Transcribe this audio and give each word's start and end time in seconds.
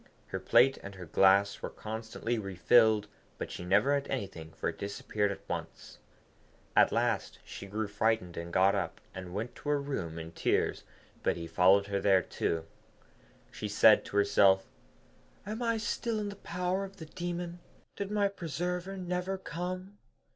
Her 0.29 0.39
plate 0.39 0.79
and 0.81 0.95
her 0.95 1.05
glass 1.05 1.61
were 1.61 1.69
constantly 1.69 2.39
refilled, 2.39 3.07
but 3.37 3.51
she 3.51 3.63
never 3.63 3.93
had 3.93 4.07
anything, 4.07 4.51
for 4.53 4.69
it 4.69 4.79
disappeared 4.79 5.31
at 5.31 5.47
once. 5.47 5.99
At 6.75 6.91
last 6.91 7.37
she 7.45 7.67
grew 7.67 7.87
frightened, 7.87 8.35
got 8.51 8.73
up, 8.73 8.99
and 9.13 9.31
went 9.31 9.53
to 9.57 9.69
her 9.69 9.79
room 9.79 10.17
in 10.17 10.31
tears, 10.31 10.83
but 11.21 11.37
he 11.37 11.45
followed 11.45 11.85
her 11.85 11.99
there 12.01 12.23
too. 12.23 12.65
She 13.51 13.67
said 13.67 14.03
to 14.05 14.17
herself, 14.17 14.65
'Am 15.45 15.61
I 15.61 15.77
still 15.77 16.17
in 16.17 16.29
the 16.29 16.35
power 16.35 16.83
of 16.83 16.95
the 16.97 17.05
demon? 17.05 17.59
Did 17.95 18.09
my 18.09 18.27
preserver 18.27 18.97
never 18.97 19.37
come?' 19.37 19.99